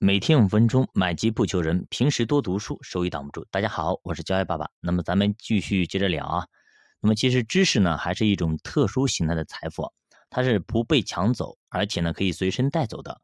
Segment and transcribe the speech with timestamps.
[0.00, 1.84] 每天五分钟，买机不求人。
[1.90, 3.44] 平时多读书，收益挡不住。
[3.50, 4.70] 大家好，我是教爱爸爸。
[4.78, 6.46] 那么咱们继续接着聊啊。
[7.00, 9.92] 那么其实知识呢，还是一种特殊形态的财富，
[10.30, 13.20] 它是不被抢走，而且呢可以随身带走的。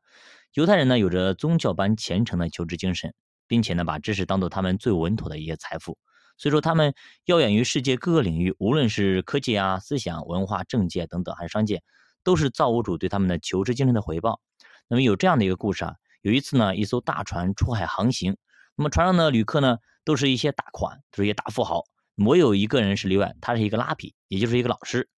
[0.55, 3.15] 犹太人呢有着宗教般虔诚的求知精神，
[3.47, 5.97] 并且呢把知识当做他们最稳妥的一些财富。
[6.39, 6.93] 所以说他们
[7.27, 11.85] 耀眼于世界各个领域，无论是科技啊、思想、文化、政界等等，还是商界，
[12.25, 14.41] 都是造物主对他们的求知精神的回报。
[14.89, 15.95] 那么有这样的一个故事啊。
[16.25, 18.39] 有一次呢，一艘大船出海航行，
[18.77, 21.85] 那么船上的旅客呢，都是一些大款，都是一些大富豪，
[22.17, 25.11] 我有一个人是例外，他是一个拉比，也就是一个老师。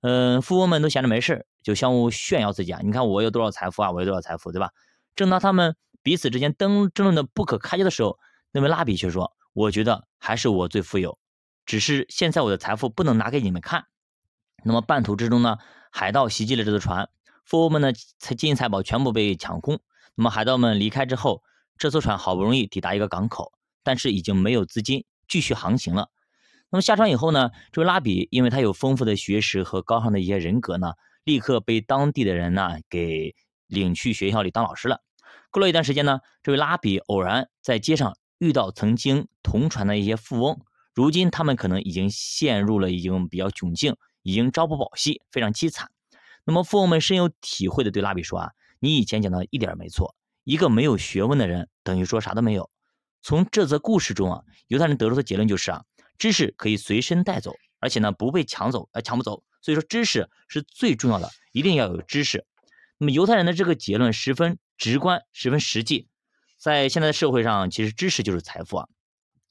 [0.00, 4.72] 嗯，富翁们都闲着没事就相互炫耀自己啊，你看我有多少财富啊，我有多少财富，对吧？
[5.14, 8.18] 正当他们彼此之间争争论的不可开交的时候，
[8.50, 11.20] 那位拉比却说：“我觉得还是我最富有，
[11.66, 13.84] 只是现在我的财富不能拿给你们看。”
[14.64, 15.58] 那么半途之中呢，
[15.92, 17.08] 海盗袭击了这艘船，
[17.44, 19.78] 富翁们的金银财宝全部被抢空。
[20.18, 21.44] 那么海盗们离开之后，
[21.76, 23.52] 这艘船好不容易抵达一个港口，
[23.84, 26.08] 但是已经没有资金继续航行了。
[26.70, 33.36] 那么下船以后呢，这位拉比因为他有丰富的学识和高尚的一些人格呢，立刻被当地的人呢给
[33.68, 35.02] 领去学校里当老师了。
[35.52, 40.58] 过了一段时间呢，这位拉比偶然在街上遇到曾经同船的一些富翁，
[40.96, 45.92] 如今他们可能已经陷入了已经比较窘境，已经朝不保夕，非常凄惨。
[46.44, 48.50] 那么富翁们深有体会的对拉比说啊。
[48.80, 50.14] 你以前讲的一点没错，
[50.48, 52.70] 一个没有学问的人等于说啥都没有。
[53.20, 55.84] 从这则故事中啊，犹太人得出的结论就是啊，
[56.16, 59.44] 知识可以随身带走，而且呢不被抢走，呃抢不走。
[59.60, 62.46] 所以说知识是最重要的，一定要有知识。
[62.96, 66.08] 那么犹太人的这个结论十分直观，十分实际。
[66.56, 68.88] 在现在的社会上，其实知识就是财富啊。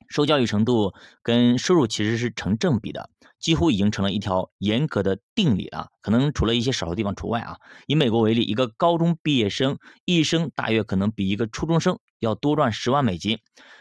[0.09, 3.12] 受教育程度跟收入其实是成正比的。
[3.39, 7.57] 几乎已经成了一条严格的定理了，可能除了一些少数地方除外啊。
[7.85, 13.38] 以美国为例，一个高中毕业生一生大约可能比一个初中生要多赚十万美金，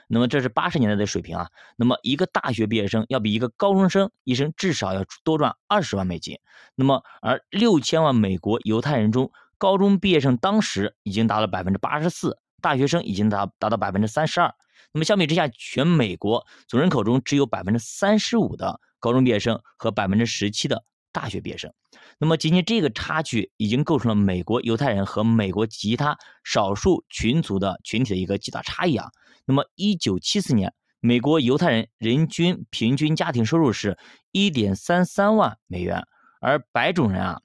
[0.08, 1.48] 那么这是八十年代的水平啊。
[1.76, 6.38] 那么一个大学毕业生要比一个高中生一生至少要多赚二十万美金。
[6.74, 14.54] 那么而六千万美国犹太人中，高中毕业生当时已经达到百分之八十四，大学生已经达达到百分之三十二。
[14.92, 18.80] 那么相比之下，全美国总人口中只有百分之三十五的。
[19.06, 21.72] 高中毕业生和百分之十七的大学毕业生，
[22.18, 29.08] 那么仅仅这个差距已经构成了美国犹太人和美国其他少数群族的群体的一个极大差异啊。
[29.44, 33.96] 那么，一九七四年，美国犹太人人均平均家庭收入是
[34.32, 36.04] 一点三三万美元，
[36.40, 37.42] 而白种人啊，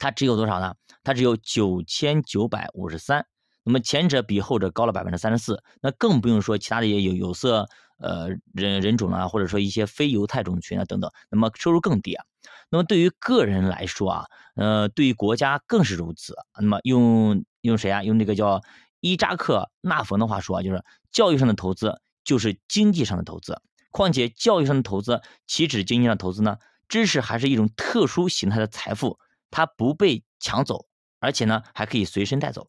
[0.00, 0.74] 他只有多少呢？
[1.04, 3.24] 他只有九千九百五十三。
[3.62, 12.24] 那么前者比后者高了百分之三十四，那更不用说其他的也有有色呃人人种啊，或者说一些非犹太种群啊等等，那么收入更低啊。
[12.70, 16.34] 那么对于个人来说啊，呃，对于国家更是如此。
[16.58, 18.02] 那么用用谁啊？
[18.02, 18.62] 用那个叫
[19.00, 23.60] 伊扎克纳冯的话说啊，就是教育上的投资就是经济上的投资。
[23.90, 26.56] 况且教育上的投资岂止经济上的投资呢？
[26.88, 29.18] 知识还是一种特殊形态的财富，
[29.50, 30.86] 它不被抢走，
[31.18, 32.68] 而且呢还可以随身带走。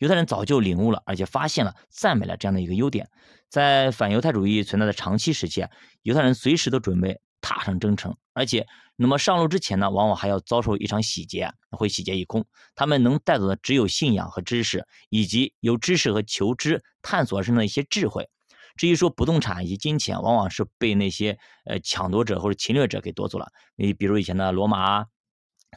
[0.00, 3.10] 犹太人早就领悟了，而且发现了、赞美了这样的一个优点。
[3.50, 5.66] 在反犹太主义存在的长期时期，
[6.00, 8.66] 犹太人随时都准备踏上征程，而且
[8.96, 12.46] 那么上路之前呢，往往还要遭受一场洗劫，会洗劫一空。
[12.74, 18.30] 他们能带走的只有信仰和知识，以及由知识和求知探索而生的一些智慧。
[18.76, 23.48] 至于说不动产以及金钱，往往是被那些呃抢夺者或者侵略者给夺走了。
[23.76, 25.04] 你比如以前的罗马。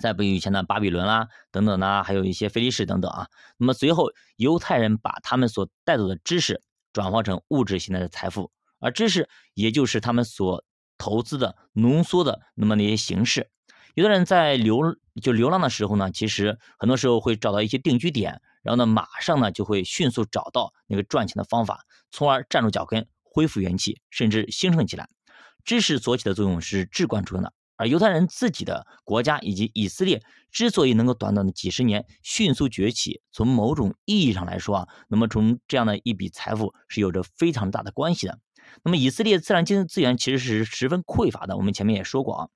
[0.02, 3.28] 再不以前的巴比伦啦等等呢，还有一些菲利士等等啊。
[3.58, 6.62] 那么随后犹太人把他们所带走的知识
[6.92, 10.64] 转化成物质形态的财富，而知识也就是他们所
[10.98, 13.50] 投资的浓缩的那么那些形式。
[13.94, 25.08] 有的人在流就流浪的时候呢，其实很多时候会找到一些定居点，然后呢马上呢就会迅速找到那个赚钱的方法，从而站住脚跟，恢复元气，甚至兴盛起来。
[25.64, 27.54] 知识所起的作用是至关重要的。
[27.84, 38.40] 而犹太人自己的国家以及以色列之所以能够短短的几十年迅速崛起，从某种意义上来说啊，那么从这样的一笔财富是有着非常大的关系的。
[38.84, 42.48] 那么以色列自然经济资源其实是十分匮乏的，我们前面也说过啊，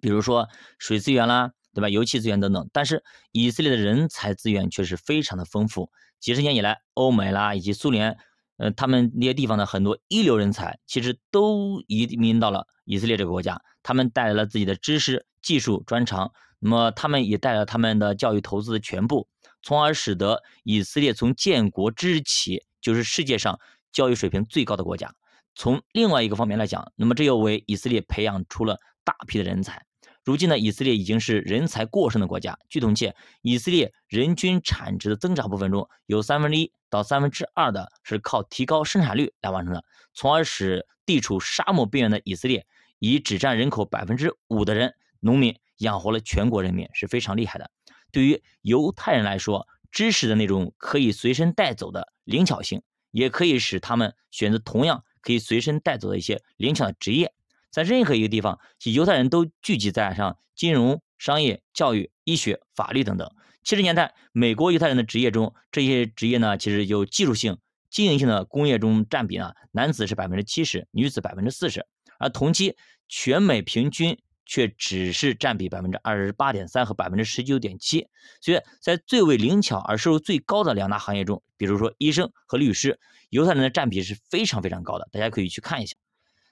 [0.00, 0.48] 比如说
[0.80, 1.88] 水资源啦，对吧？
[1.88, 2.68] 油气资源等等。
[2.72, 5.92] 但是以色列的人才资源却是非常的丰富。
[6.18, 8.18] 几十年以来，欧美啦以及苏联，
[8.58, 13.60] 呃，他们那些地方的很多一流人才，其实都移民到了以色列这个国家。
[13.82, 19.26] 他们带来了自己的知识、技术专长，那么他们也带来了他们的教育投资的全部，
[19.62, 23.58] 从而使得以色列从建国之日起就是世界上
[23.90, 25.14] 教育水平最高的国家。
[25.54, 29.87] 从另外一个方面来讲，那么这又为以色列培养出了大批的人才。
[30.28, 32.58] 如今呢，以色列已经是人才过剩的国家。
[32.68, 39.82] 据统计，以色列人均产值的增长部分中有三分之一到三分之二的是靠提高生产率来完成的，
[40.12, 42.66] 从而使地处沙漠边缘的以色列
[42.98, 47.70] 以只占人口百分之五的人农民养活了全国人民，是非常厉害的。
[48.12, 52.82] 对于犹太人来说，知识的那种可以随身带走的灵巧性，
[53.12, 57.32] 也可以使他们选择同样可以随身带走的一些灵巧的职业。
[57.70, 63.30] 在任何一个地方，其犹太人都聚集在上金融、商业、教育、医学、法律等等。
[63.64, 67.58] 七十年代，美国犹太人的职业中，这些职业呢，其实有技术性、
[67.90, 71.84] 经营性的工业中占比呢，男子是百分之七十，女子百分之四十，
[72.18, 72.76] 而同期
[73.08, 78.08] 全美平均却只是占比百分之二十八点三和百分之十九点七。
[78.40, 82.98] 所以在最为灵巧而收入最高的两大行业中，比如说医生和律师，
[83.28, 85.94] 犹太人的占比是非常非常高的，大家可以去看一下。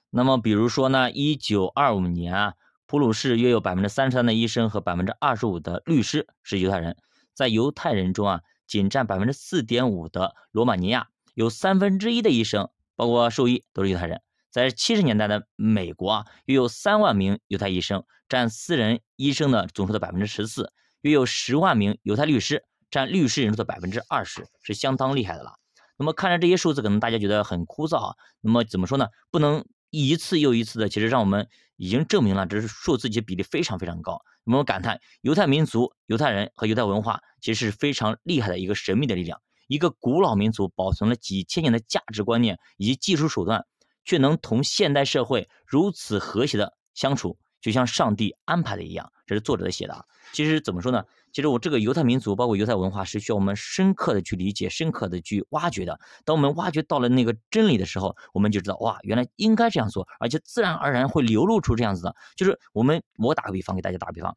[0.09, 2.53] 那么，比如说呢，一九二五年啊，
[2.85, 6.95] 普鲁士约有百分之三十三的医生和百分之二十五的律师是犹太人。
[7.33, 14.21] 在犹太人中啊，仅占百分之四点五的罗马尼亚有三分之一的医生，包括兽医都是犹太人。
[14.49, 20.71] 在七十年代的美国啊，约有三万名犹太医生，占私人医生的总数的百分之十四；
[21.01, 25.55] 约有十万名犹太律师，占律师人数的百分之二十，是相当厉害的了。
[25.97, 28.15] 那么看着这些数字，可能大家觉得很枯燥啊。
[28.39, 29.09] 那么怎么说呢？
[29.29, 29.65] 不能。
[30.05, 31.47] 一次又一次的，其实让我们
[31.77, 34.21] 已经证明了，这是数字级比例非常非常高。
[34.43, 39.41] 我们感叹犹太民族、犹太人和犹太文化其实是非常厉害的一个神秘的力量。
[39.67, 43.65] 一个古老民族保存了几千年的价值观念以及技术手段，
[44.05, 49.11] 却能同现代社会如此和谐的相处，就像上帝安排的一样。
[49.25, 50.05] 这是作者写的。
[50.31, 51.03] 其实怎么说呢？
[51.33, 55.99] 其实我这个犹太民族，包括犹太文化，是需要我们深刻的去理解、深刻的去挖掘的。
[56.23, 62.15] 当我们挖掘到了那个真理的时候，我们就知道，哇，原来应该这样做，而且自然而然会流露出这样子的。
[62.35, 64.35] 就是我们，我打个比方，给大家打个比方，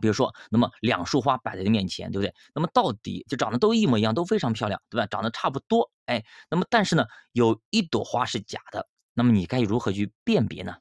[0.00, 2.32] 比如说，那么两束花摆在你面前，对不对？
[2.54, 5.06] 那么到底就长得都一模一样，都非常漂亮，对吧？
[5.06, 10.76] 长得差不多，哎，那么但是呢，有一朵花是假的，那么你该如何去辨别呢？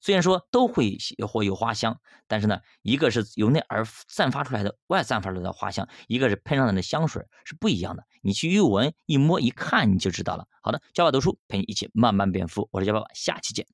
[0.00, 0.96] 虽然说都会
[1.28, 8.04] 或有花香，但是呢，一个是由内而散发出来的外散发出来的花香，一个是喷上来的香水是不一样的。
[8.22, 10.46] 你去一闻、一摸、一看，你就知道了。
[10.62, 13.66] 好的，教爸读书陪你一起慢慢变富，我是教爸爸，下期见。